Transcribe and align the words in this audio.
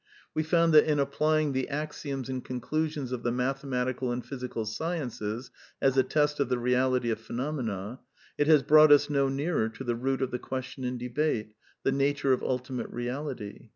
We 0.33 0.41
found 0.41 0.73
that 0.73 0.85
in 0.89 0.97
applying 0.97 1.53
the 1.53 1.69
axioms 1.69 2.27
and 2.27 2.43
conclusions 2.43 3.11
of 3.11 3.21
the 3.21 3.31
mathematical 3.31 4.11
and 4.11 4.25
phy 4.25 4.37
sical 4.37 4.65
sciences 4.65 5.51
as 5.79 5.95
a 5.95 6.01
test 6.01 6.39
of 6.39 6.49
the 6.49 6.57
reality 6.57 7.11
of 7.11 7.19
phenomena, 7.19 7.99
it 8.35 8.47
has 8.47 8.63
brought 8.63 8.91
us 8.91 9.11
no 9.11 9.29
nearer 9.29 9.69
to 9.69 9.83
the 9.83 9.95
root 9.95 10.23
of 10.23 10.31
the 10.31 10.39
question 10.39 10.83
in 10.83 10.97
debate— 10.97 11.53
the 11.83 11.91
nature 11.91 12.33
of 12.33 12.41
ultimate 12.41 12.89
reality. 12.89 13.69